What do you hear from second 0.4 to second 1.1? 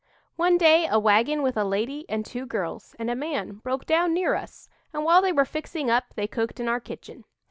day a